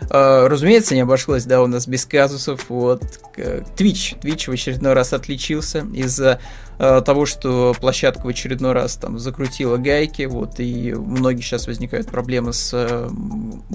Uh, 0.10 0.48
разумеется, 0.48 0.96
не 0.96 1.02
обошлось, 1.02 1.46
да, 1.46 1.62
у 1.62 1.68
нас 1.68 1.88
без 1.88 2.06
казусов. 2.06 2.66
Вот 2.70 3.04
Twitch. 3.36 4.20
Twitch 4.20 4.50
в 4.50 4.54
очередной 4.54 4.94
раз 4.94 5.14
отличился 5.14 5.86
из-за 5.94 6.40
Э, 6.80 7.02
того, 7.02 7.26
что 7.26 7.76
площадка 7.78 8.22
в 8.26 8.30
очередной 8.30 8.72
раз 8.72 8.96
там 8.96 9.20
закрутила 9.20 9.76
гайки, 9.76 10.24
вот, 10.24 10.62
и 10.62 10.94
у 10.94 11.04
многих 11.04 11.44
сейчас 11.44 11.68
возникают 11.68 12.08
проблемы 12.08 12.54
с 12.54 12.72
э, 12.74 13.10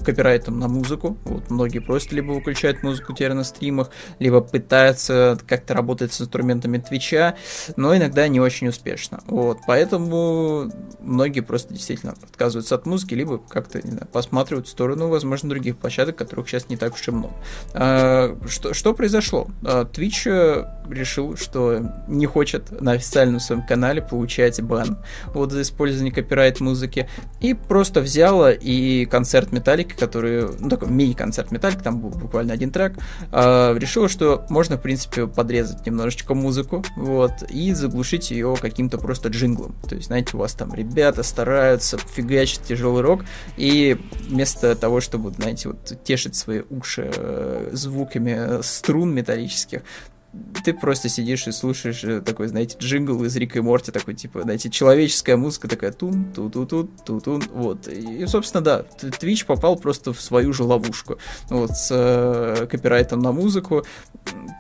копирайтом 0.03 0.59
на 0.59 0.69
музыку, 0.69 1.19
вот, 1.25 1.51
многие 1.51 1.81
просто 1.81 2.15
либо 2.15 2.33
выключают 2.33 2.83
музыку 2.83 3.13
теперь 3.13 3.35
на 3.35 3.45
стримах, 3.45 3.91
либо 4.21 4.41
пытаются 4.41 5.39
как-то 5.47 5.75
работать 5.75 6.15
с 6.15 6.23
инструментами 6.23 6.79
Твича, 6.79 7.37
но 7.77 7.95
иногда 7.95 8.27
не 8.27 8.41
очень 8.41 8.69
успешно, 8.69 9.21
вот, 9.27 9.59
поэтому 9.67 10.73
многие 10.99 11.41
просто 11.41 11.75
действительно 11.75 12.15
отказываются 12.23 12.75
от 12.75 12.87
музыки, 12.87 13.13
либо 13.13 13.37
как-то, 13.37 13.83
не 13.87 13.91
знаю, 13.91 14.09
посматривают 14.11 14.67
в 14.67 14.71
сторону, 14.71 15.09
возможно, 15.09 15.51
других 15.51 15.77
площадок, 15.77 16.17
которых 16.25 16.49
сейчас 16.49 16.69
не 16.69 16.77
так 16.77 16.95
уж 16.95 17.07
и 17.09 17.11
много. 17.11 17.35
А, 17.73 18.37
что, 18.47 18.75
что 18.75 18.95
произошло? 18.95 19.49
А, 19.65 19.85
Twitch 19.85 20.67
решил, 20.91 21.37
что 21.37 21.81
не 22.09 22.27
хочет 22.27 22.81
на 22.81 22.93
официальном 22.93 23.41
своем 23.41 23.67
канале 23.67 24.03
получать 24.03 24.61
бан 24.63 24.99
вот 25.33 25.53
за 25.53 25.63
использование 25.63 26.13
копирайт 26.13 26.61
музыки. 26.61 27.09
И 27.41 27.55
просто 27.55 28.01
взяла 28.01 28.53
и 28.53 29.07
концерт 29.07 29.53
Металлики, 29.53 29.95
который, 29.95 30.47
ну 30.59 30.69
такой 30.69 30.89
мини-концерт 30.89 31.51
Металлики, 31.51 31.83
там 31.83 32.01
был 32.01 32.11
буквально 32.11 32.53
один 32.53 32.71
трек, 32.71 32.95
э, 33.33 33.79
решила, 33.79 34.09
что 34.09 34.45
можно, 34.49 34.77
в 34.77 34.83
принципе, 34.83 35.27
подрезать 35.27 35.85
немножечко 35.87 36.35
музыку, 36.35 36.85
вот, 36.97 37.33
и 37.49 37.73
заглушить 37.73 38.31
ее 38.31 38.57
каким-то 38.61 38.99
просто 38.99 39.29
джинглом. 39.29 39.75
То 39.89 39.95
есть, 39.95 40.09
знаете, 40.09 40.37
у 40.37 40.39
вас 40.41 40.55
там 40.55 40.75
ребята 40.75 41.23
стараются, 41.23 41.99
фигачить 41.99 42.63
тяжелый 42.63 43.03
рок, 43.03 43.25
и 43.57 43.97
вместо 44.29 44.75
того, 44.75 45.01
чтобы, 45.01 45.31
знаете, 45.31 45.69
вот 45.69 45.99
тешить 46.15 46.37
свои 46.37 46.63
уши 46.71 47.11
э, 47.13 47.71
звуками 47.73 48.63
струн 48.63 49.13
металлических, 49.13 49.83
ты 50.65 50.73
просто 50.73 51.09
сидишь 51.09 51.47
и 51.47 51.53
слушаешь 51.53 52.03
э, 52.05 52.21
такой, 52.21 52.49
знаете, 52.49 52.77
джингл 52.79 53.23
из 53.25 53.37
Рика 53.37 53.59
и 53.59 53.63
Морти, 53.63 53.93
такой, 53.93 54.15
типа, 54.15 54.43
знаете, 54.43 54.71
человеческая 54.71 55.37
музыка 55.37 55.69
такая 55.69 55.93
тун 55.93 56.33
ту 56.33 56.49
ту 56.49 56.65
ту 56.67 56.85
ту 57.05 57.21
тун 57.21 57.43
вот. 57.53 57.87
И, 57.87 58.25
собственно, 58.27 58.63
да, 58.63 58.85
Twitch 59.01 59.45
попал 59.45 59.77
просто 59.77 60.13
в 60.13 60.21
свою 60.21 60.53
же 60.53 60.65
ловушку, 60.65 61.19
вот, 61.51 61.73
с 61.73 61.89
э, 61.91 62.67
копирайтом 62.67 63.21
на 63.21 63.33
музыку. 63.33 63.85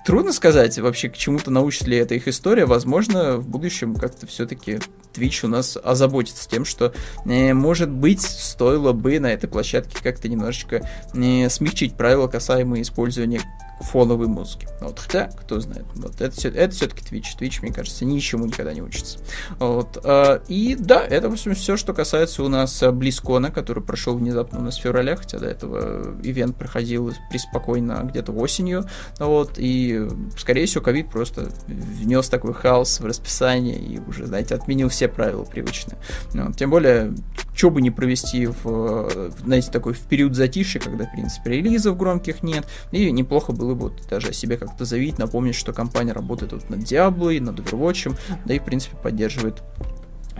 Трудно 0.05 0.33
сказать 0.33 0.79
вообще, 0.79 1.09
к 1.09 1.17
чему-то 1.17 1.51
научит 1.51 1.87
ли 1.87 1.97
эта 1.97 2.15
их 2.15 2.29
история, 2.29 2.67
возможно, 2.67 3.39
в 3.39 3.49
будущем 3.49 3.95
как-то 3.95 4.27
все-таки 4.27 4.81
Twitch 5.15 5.47
у 5.47 5.49
нас 5.49 5.79
озаботится 5.83 6.49
тем, 6.49 6.65
что, 6.65 6.93
э, 7.25 7.55
может 7.55 7.91
быть, 7.91 8.21
стоило 8.21 8.93
бы 8.93 9.19
на 9.21 9.33
этой 9.33 9.49
площадке 9.49 9.97
как-то 10.03 10.29
немножечко 10.29 10.89
э, 11.15 11.49
смягчить 11.49 11.97
правила 11.97 12.27
касаемые 12.29 12.83
использования 12.83 13.41
фоновой 13.81 14.27
музыки. 14.27 14.69
Вот, 14.81 14.99
хотя, 14.99 15.27
кто 15.27 15.61
знает. 15.61 15.85
Вот, 15.95 16.21
это, 16.21 16.35
все, 16.37 16.49
это 16.49 16.75
все-таки 16.75 17.05
Twitch. 17.05 17.39
Twitch, 17.39 17.61
мне 17.63 17.73
кажется, 17.73 18.05
ничему 18.05 18.47
никогда 18.47 18.73
не 18.73 18.83
учится. 18.83 19.19
Вот, 19.59 19.99
э, 20.03 20.41
и 20.49 20.77
да, 20.79 21.05
это, 21.05 21.29
в 21.29 21.33
общем, 21.33 21.55
все, 21.55 21.77
что 21.77 21.93
касается 21.95 22.43
у 22.43 22.49
нас 22.49 22.83
Близкона, 22.93 23.51
который 23.51 23.83
прошел 23.83 24.17
внезапно 24.17 24.61
у 24.61 24.63
нас 24.63 24.79
в 24.79 24.83
феврале, 24.83 25.17
хотя 25.17 25.39
до 25.39 25.47
этого 25.47 26.17
ивент 26.23 26.57
проходил 26.57 27.13
преспокойно 27.31 28.01
где-то 28.05 28.33
осенью. 28.33 28.87
Вот, 29.19 29.55
и, 29.57 30.09
скорее 30.37 30.67
всего, 30.67 30.83
ковид 30.83 31.11
просто 31.11 31.51
внес 31.67 32.29
такой 32.29 32.55
хаос 32.55 33.01
в 33.01 33.07
расписание 33.07 33.79
и 33.79 34.01
уже, 34.01 34.27
знаете, 34.27 34.55
отменил 34.55 34.89
все 34.89 35.09
правила 35.09 35.45
привычные. 35.45 35.99
Вот, 36.33 36.57
тем 36.57 36.71
более, 36.71 37.13
что 37.55 37.71
бы 37.71 37.81
не 37.81 37.91
провести 37.91 38.47
в, 38.47 39.31
знаете, 39.45 39.71
такой 39.71 39.93
в 39.93 40.01
период 40.01 40.35
затишья, 40.35 40.81
когда, 40.81 41.07
в 41.07 41.13
принципе, 41.13 41.51
релизов 41.51 41.97
громких 41.97 42.43
нет, 42.43 42.67
и 42.91 43.11
неплохо 43.11 43.53
было 43.53 43.75
бы 43.75 43.89
вот 43.89 44.03
даже 44.11 44.29
о 44.29 44.33
себе 44.33 44.57
как-то 44.57 44.85
заявить, 44.85 45.19
напомнить, 45.19 45.55
что 45.55 45.73
компания 45.73 46.13
работает 46.13 46.53
вот 46.53 46.69
над 46.69 46.81
Diablo, 46.81 47.41
над 47.41 47.61
Overwatch, 47.61 48.17
да 48.45 48.55
и, 48.55 48.59
в 48.59 48.65
принципе, 48.65 48.97
поддерживает 48.97 49.63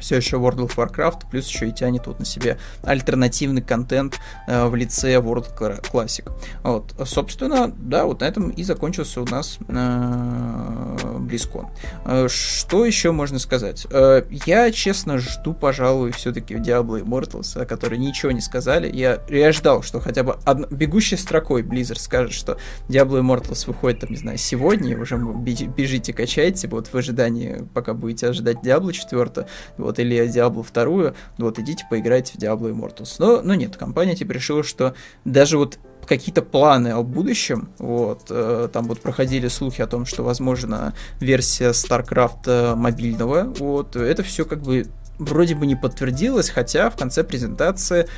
все 0.05 0.17
еще 0.17 0.37
World 0.37 0.69
of 0.69 0.77
Warcraft, 0.77 1.31
плюс 1.31 1.49
еще 1.49 1.69
и 1.69 1.73
тянет 1.73 2.07
вот 2.07 2.19
на 2.19 2.27
себе 2.27 2.59
альтернативный 2.83 3.63
контент 3.63 4.21
э, 4.47 4.67
в 4.67 4.75
лице 4.75 5.15
World 5.15 5.57
Classic. 5.57 6.31
Вот, 6.63 6.95
собственно, 7.07 7.73
да, 7.75 8.05
вот 8.05 8.21
на 8.21 8.27
этом 8.27 8.51
и 8.51 8.63
закончился 8.63 9.23
у 9.23 9.25
нас 9.25 9.59
э, 9.67 9.73
BlizzCon. 9.73 11.69
Э, 12.05 12.29
что 12.29 12.85
еще 12.85 13.13
можно 13.13 13.39
сказать? 13.39 13.87
Э, 13.91 14.25
я, 14.45 14.71
честно, 14.71 15.17
жду, 15.19 15.55
пожалуй, 15.55 16.13
все-таки 16.13 16.55
Diablo 16.55 17.03
Immortals, 17.03 17.59
о 17.59 17.65
которой 17.65 17.99
ничего 17.99 18.31
не 18.33 18.43
сказали. 18.43 18.95
Я, 18.95 19.23
я 19.31 19.53
ждал, 19.53 19.83
что 19.83 20.01
хотя 20.01 20.23
бы 20.23 20.37
од... 20.45 20.71
бегущей 20.71 21.17
строкой 21.17 21.63
Blizzard 21.63 21.99
скажет, 21.99 22.33
что 22.33 22.59
Diablo 22.89 23.23
Immortals 23.23 23.67
выходит, 23.67 24.01
там, 24.01 24.11
не 24.11 24.17
знаю, 24.17 24.37
сегодня, 24.37 24.93
и 24.93 24.97
уже 24.97 25.17
бежите, 25.17 26.13
качайте, 26.13 26.69
вот 26.69 26.89
в 26.89 26.95
ожидании, 26.95 27.67
пока 27.73 27.95
будете 27.95 28.29
ожидать 28.29 28.59
Diablo 28.63 28.93
4, 28.93 29.47
вот, 29.79 29.94
или 29.99 30.27
Diablo 30.27 30.65
2, 30.65 31.15
вот, 31.39 31.59
идите 31.59 31.85
поиграйте 31.89 32.35
в 32.35 32.37
Diablo 32.37 32.73
Immortals. 32.73 33.17
Но, 33.19 33.43
но 33.43 33.55
нет, 33.55 33.77
компания 33.77 34.15
типа 34.15 34.33
решила, 34.33 34.63
что 34.63 34.95
даже 35.25 35.59
вот 35.59 35.79
какие-то 36.07 36.43
планы 36.43 36.89
о 36.89 37.03
будущем. 37.03 37.71
Вот, 37.79 38.27
э, 38.31 38.69
там 38.73 38.87
вот 38.87 39.01
проходили 39.01 39.49
слухи 39.49 39.81
о 39.81 39.87
том, 39.87 40.07
что 40.07 40.23
возможно 40.23 40.95
версия 41.21 41.71
StarCraft 41.71 42.43
э, 42.47 42.75
мобильного. 42.75 43.53
Вот, 43.59 43.97
это 43.97 44.23
все 44.23 44.45
как 44.45 44.63
бы 44.63 44.87
вроде 45.19 45.55
бы 45.55 45.67
не 45.67 45.77
подтвердилось, 45.77 46.51
хотя 46.51 46.91
в 46.91 46.97
конце 46.97 47.25
презентации 47.25 48.09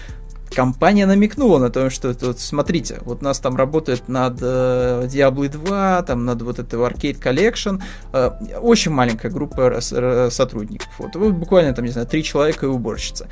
компания 0.51 1.07
намекнула 1.07 1.59
на 1.59 1.71
то, 1.71 1.91
что 1.91 2.15
вот, 2.21 2.41
смотрите, 2.41 2.99
вот 3.03 3.23
нас 3.23 3.39
там 3.41 3.57
работает 3.57 4.09
над 4.09 4.39
э, 4.41 5.07
Diablo 5.07 5.49
2, 5.49 6.03
там 6.03 6.25
над 6.25 6.43
вот 6.43 6.59
этой 6.59 6.79
Arcade 6.79 7.21
Collection, 7.21 7.83
э, 8.13 8.31
очень 8.61 8.91
маленькая 8.93 9.31
группа 9.31 9.81
сотрудников. 9.81 10.89
Вот, 10.99 11.15
вот 11.17 11.33
буквально 11.33 11.73
там, 11.75 11.85
не 11.85 11.91
знаю, 11.91 12.07
три 12.07 12.23
человека 12.23 12.67
и 12.67 12.69
уборщица. 12.69 13.29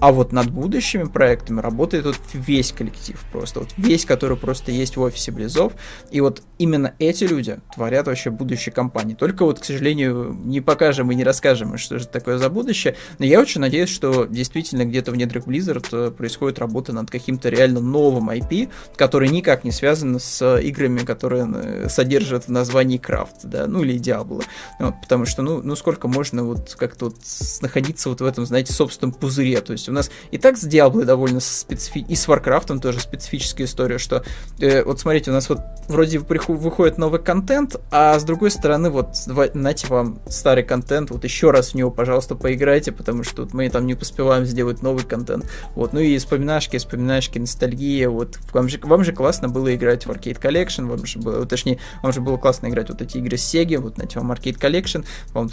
А 0.00 0.12
вот 0.12 0.32
над 0.32 0.50
будущими 0.50 1.04
проектами 1.04 1.60
работает 1.60 2.06
вот 2.06 2.18
весь 2.32 2.72
коллектив 2.72 3.22
просто, 3.32 3.60
вот 3.60 3.70
весь, 3.76 4.04
который 4.04 4.36
просто 4.36 4.72
есть 4.72 4.96
в 4.96 5.00
офисе 5.00 5.32
Близов. 5.32 5.72
И 6.10 6.20
вот 6.20 6.42
именно 6.58 6.94
эти 6.98 7.24
люди 7.24 7.58
творят 7.74 8.06
вообще 8.06 8.30
будущее 8.30 8.72
компании. 8.72 9.14
Только 9.14 9.44
вот, 9.44 9.60
к 9.60 9.64
сожалению, 9.64 10.36
не 10.44 10.60
покажем 10.60 11.10
и 11.10 11.14
не 11.14 11.24
расскажем, 11.24 11.76
что 11.78 11.98
же 11.98 12.06
такое 12.06 12.38
за 12.38 12.50
будущее. 12.50 12.96
Но 13.18 13.26
я 13.26 13.40
очень 13.40 13.60
надеюсь, 13.60 13.90
что 13.90 14.26
действительно 14.26 14.84
где-то 14.84 15.12
в 15.12 15.16
недрах 15.16 15.46
Blizzard 15.46 15.86
э, 15.92 16.10
происходит 16.54 16.58
работа 16.58 16.92
над 16.92 17.10
каким-то 17.10 17.48
реально 17.48 17.80
новым 17.80 18.30
IP, 18.30 18.68
который 18.96 19.28
никак 19.28 19.64
не 19.64 19.72
связан 19.72 20.18
с 20.18 20.60
играми, 20.60 21.00
которые 21.00 21.46
э, 21.46 21.88
содержат 21.88 22.46
в 22.46 22.50
названии 22.50 22.98
Крафт, 22.98 23.44
да, 23.44 23.66
ну 23.66 23.82
или 23.82 23.98
Diablo. 23.98 24.42
Вот, 24.78 24.94
потому 25.02 25.26
что, 25.26 25.42
ну, 25.42 25.60
ну 25.62 25.76
сколько 25.76 26.08
можно 26.08 26.44
вот 26.44 26.76
как-то 26.78 27.06
вот 27.06 27.16
находиться 27.60 28.08
вот 28.08 28.20
в 28.20 28.24
этом, 28.24 28.46
знаете, 28.46 28.72
собственном 28.72 29.12
пузыре. 29.12 29.60
То 29.60 29.72
есть 29.72 29.88
у 29.88 29.92
нас 29.92 30.10
и 30.32 30.38
так 30.38 30.56
с 30.56 30.66
Diablo 30.66 31.04
довольно 31.04 31.40
специфи... 31.40 32.04
и 32.08 32.14
с 32.14 32.28
Warcraft 32.28 32.80
тоже 32.80 33.00
специфическая 33.00 33.66
история, 33.66 33.98
что 33.98 34.22
э, 34.60 34.84
вот 34.84 35.00
смотрите, 35.00 35.30
у 35.30 35.34
нас 35.34 35.48
вот 35.48 35.60
вроде 35.88 36.18
выходит 36.18 36.98
новый 36.98 37.20
контент, 37.20 37.76
а 37.90 38.18
с 38.18 38.24
другой 38.24 38.50
стороны, 38.50 38.90
вот, 38.90 39.16
знаете, 39.16 39.86
вам 39.88 40.18
старый 40.28 40.64
контент, 40.64 41.10
вот 41.10 41.24
еще 41.24 41.50
раз 41.50 41.70
в 41.70 41.74
него, 41.74 41.90
пожалуйста, 41.90 42.34
поиграйте, 42.34 42.92
потому 42.92 43.24
что 43.24 43.42
вот 43.42 43.54
мы 43.54 43.68
там 43.68 43.86
не 43.86 43.94
успеваем 43.94 44.44
сделать 44.44 44.82
новый 44.82 45.04
контент. 45.04 45.46
Вот, 45.74 45.92
ну 45.92 46.00
и 46.00 46.18
вспоминашки, 46.44 46.76
вспоминашки, 46.76 47.38
ностальгия, 47.38 48.08
вот, 48.08 48.38
вам 48.52 48.68
же, 48.68 48.78
вам 48.82 49.02
же 49.02 49.12
классно 49.12 49.48
было 49.48 49.74
играть 49.74 50.06
в 50.06 50.10
Arcade 50.10 50.40
Collection, 50.40 50.86
вам 50.86 51.06
же 51.06 51.18
было, 51.18 51.46
точнее, 51.46 51.78
вам 52.02 52.12
же 52.12 52.20
было 52.20 52.36
классно 52.36 52.68
играть 52.68 52.90
вот 52.90 53.00
эти 53.00 53.18
игры 53.18 53.38
с 53.38 53.54
Sega, 53.54 53.78
вот, 53.78 53.94
знаете, 53.94 54.18
вам 54.18 54.30
Arcade 54.30 54.58
Collection, 54.58 55.04
вам 55.32 55.50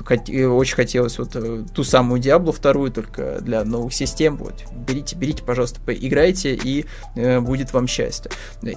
очень 0.57 0.75
хотелось 0.75 1.17
вот 1.17 1.35
э, 1.35 1.63
ту 1.73 1.83
самую 1.83 2.21
Diablo 2.21 2.51
вторую, 2.51 2.91
только 2.91 3.39
для 3.41 3.63
новых 3.63 3.93
систем, 3.93 4.35
вот, 4.37 4.63
берите, 4.75 5.15
берите, 5.15 5.43
пожалуйста, 5.43 5.79
поиграйте, 5.81 6.55
и 6.55 6.85
э, 7.15 7.39
будет 7.39 7.73
вам 7.73 7.87
счастье. 7.87 8.31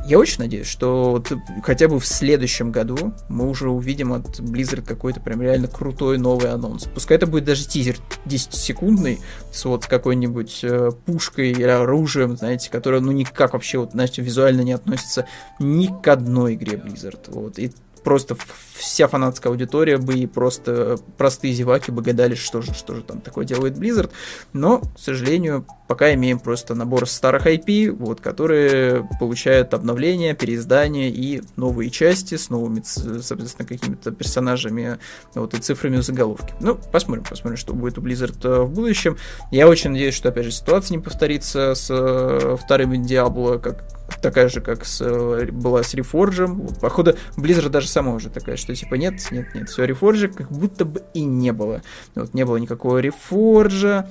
Я 0.06 0.18
очень 0.18 0.38
надеюсь, 0.38 0.66
что 0.66 1.10
вот 1.10 1.32
хотя 1.62 1.88
бы 1.88 1.98
в 1.98 2.06
следующем 2.06 2.70
году 2.70 3.12
мы 3.28 3.48
уже 3.48 3.70
увидим 3.70 4.12
от 4.12 4.38
Blizzard 4.40 4.82
какой-то 4.82 5.20
прям 5.20 5.42
реально 5.42 5.66
крутой 5.68 6.18
новый 6.18 6.50
анонс. 6.52 6.84
Пускай 6.94 7.16
это 7.16 7.26
будет 7.26 7.44
даже 7.44 7.66
тизер 7.66 7.96
10-секундный 8.26 9.20
с 9.50 9.64
вот 9.64 9.86
какой-нибудь 9.86 10.60
э, 10.62 10.90
пушкой 11.04 11.50
или 11.50 11.64
оружием, 11.64 12.03
знаете, 12.06 12.70
которое 12.70 13.00
ну 13.00 13.12
никак 13.12 13.52
вообще 13.52 13.78
вот, 13.78 13.92
знаете, 13.92 14.22
визуально 14.22 14.62
не 14.62 14.72
относится 14.72 15.26
ни 15.58 15.86
к 15.86 16.08
одной 16.08 16.54
игре 16.54 16.76
Blizzard. 16.76 17.20
Вот. 17.28 17.58
И 17.58 17.72
просто 18.04 18.36
вся 18.74 19.08
фанатская 19.08 19.50
аудитория 19.50 19.98
бы 19.98 20.14
и 20.14 20.26
просто 20.26 20.98
простые 21.16 21.54
зеваки 21.54 21.90
бы 21.90 22.02
гадали, 22.02 22.34
что 22.34 22.60
же, 22.60 22.74
что 22.74 22.94
же 22.94 23.02
там 23.02 23.20
такое 23.20 23.44
делает 23.44 23.76
Blizzard. 23.76 24.10
Но, 24.52 24.80
к 24.80 24.98
сожалению, 24.98 25.66
пока 25.86 26.12
имеем 26.14 26.38
просто 26.38 26.74
набор 26.74 27.08
старых 27.08 27.46
IP, 27.46 27.90
вот, 27.90 28.20
которые 28.20 29.08
получают 29.20 29.74
обновления, 29.74 30.34
переиздания 30.34 31.08
и 31.10 31.42
новые 31.56 31.90
части 31.90 32.36
с 32.36 32.50
новыми, 32.50 32.82
соответственно, 32.84 33.68
какими-то 33.68 34.10
персонажами 34.10 34.98
вот, 35.34 35.54
и 35.54 35.58
цифрами 35.58 35.96
в 35.96 36.02
заголовке. 36.02 36.54
Ну, 36.60 36.78
посмотрим, 36.92 37.24
посмотрим, 37.24 37.56
что 37.56 37.74
будет 37.74 37.98
у 37.98 38.02
Blizzard 38.02 38.38
э, 38.44 38.62
в 38.62 38.70
будущем. 38.70 39.16
Я 39.50 39.68
очень 39.68 39.90
надеюсь, 39.90 40.14
что, 40.14 40.30
опять 40.30 40.46
же, 40.46 40.52
ситуация 40.52 40.96
не 40.96 41.02
повторится 41.02 41.74
с 41.74 41.88
э, 41.90 42.56
вторым 42.56 42.92
Diablo, 43.02 43.58
как 43.58 43.84
такая 44.22 44.48
же, 44.48 44.60
как 44.60 44.84
с, 44.84 45.00
э, 45.00 45.46
была 45.50 45.82
с 45.82 45.94
Reforge. 45.94 46.80
Походу, 46.80 47.16
Blizzard 47.36 47.68
даже 47.68 47.88
сама 47.88 48.12
уже 48.12 48.30
такая, 48.30 48.56
что 48.56 48.74
типа 48.74 48.94
нет, 48.94 49.14
нет, 49.30 49.54
нет, 49.54 49.68
все 49.68 49.84
Reforge 49.84 50.28
как 50.28 50.50
будто 50.50 50.84
бы 50.84 51.02
и 51.12 51.24
не 51.24 51.52
было. 51.52 51.82
Вот 52.14 52.32
не 52.34 52.44
было 52.44 52.56
никакого 52.56 53.02
Reforge, 53.02 54.06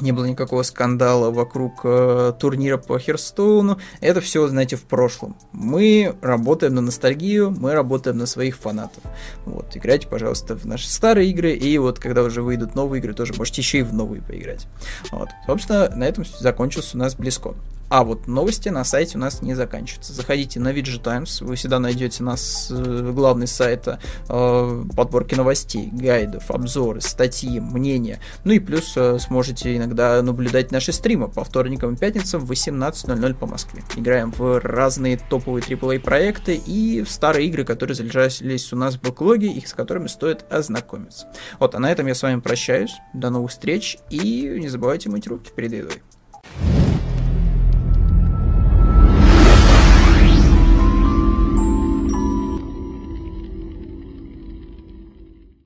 не 0.00 0.12
было 0.12 0.24
никакого 0.26 0.62
скандала 0.62 1.30
вокруг 1.30 1.80
э, 1.84 2.32
турнира 2.38 2.76
по 2.76 2.98
Херстоуну. 2.98 3.78
Это 4.00 4.20
все, 4.20 4.46
знаете, 4.48 4.76
в 4.76 4.82
прошлом. 4.82 5.36
Мы 5.52 6.16
работаем 6.22 6.74
на 6.74 6.80
ностальгию, 6.80 7.54
мы 7.58 7.72
работаем 7.72 8.18
на 8.18 8.26
своих 8.26 8.56
фанатов. 8.56 9.02
Вот, 9.44 9.76
играйте, 9.76 10.08
пожалуйста, 10.08 10.56
в 10.56 10.64
наши 10.64 10.88
старые 10.88 11.30
игры, 11.30 11.52
и 11.52 11.78
вот 11.78 11.98
когда 11.98 12.22
уже 12.22 12.42
выйдут 12.42 12.74
новые 12.74 13.00
игры, 13.00 13.14
тоже 13.14 13.34
можете 13.36 13.62
еще 13.62 13.78
и 13.78 13.82
в 13.82 13.92
новые 13.92 14.22
поиграть. 14.22 14.66
Вот. 15.10 15.28
Собственно, 15.46 15.88
на 15.94 16.04
этом 16.04 16.24
закончился 16.24 16.96
у 16.96 17.00
нас 17.00 17.14
близко. 17.14 17.54
А 17.88 18.02
вот 18.02 18.26
новости 18.26 18.68
на 18.68 18.84
сайте 18.84 19.16
у 19.16 19.20
нас 19.20 19.42
не 19.42 19.54
заканчиваются. 19.54 20.12
Заходите 20.12 20.58
на 20.58 20.72
VG 20.72 21.00
Times, 21.00 21.40
вы 21.40 21.54
всегда 21.54 21.78
найдете 21.78 22.24
нас 22.24 22.68
э, 22.70 23.12
главный 23.12 23.46
сайта 23.46 24.00
э, 24.28 24.84
подборки 24.96 25.34
новостей, 25.36 25.90
гайдов, 25.92 26.50
обзоры, 26.50 27.00
статьи, 27.00 27.60
мнения. 27.60 28.18
Ну 28.44 28.52
и 28.52 28.58
плюс 28.58 28.94
э, 28.96 29.18
сможете 29.20 29.76
иногда 29.76 30.20
наблюдать 30.22 30.72
наши 30.72 30.92
стримы 30.92 31.28
по 31.28 31.44
вторникам 31.44 31.94
и 31.94 31.96
пятницам 31.96 32.44
в 32.44 32.50
18.00 32.50 33.34
по 33.34 33.46
Москве. 33.46 33.84
Играем 33.94 34.32
в 34.32 34.58
разные 34.60 35.16
топовые 35.16 35.62
AAA 35.62 36.00
проекты 36.00 36.56
и 36.56 37.02
в 37.02 37.10
старые 37.10 37.46
игры, 37.46 37.64
которые 37.64 37.94
залежались 37.94 38.72
у 38.72 38.76
нас 38.76 38.96
в 38.96 39.00
бэклоге 39.00 39.48
и 39.48 39.64
с 39.64 39.72
которыми 39.72 40.08
стоит 40.08 40.44
ознакомиться. 40.50 41.28
Вот, 41.60 41.74
а 41.76 41.78
на 41.78 41.92
этом 41.92 42.06
я 42.08 42.14
с 42.14 42.22
вами 42.22 42.40
прощаюсь. 42.40 42.94
До 43.14 43.30
новых 43.30 43.52
встреч 43.52 43.98
и 44.10 44.56
не 44.58 44.68
забывайте 44.68 45.08
мыть 45.08 45.28
руки 45.28 45.50
перед 45.54 45.72
едой. 45.72 46.02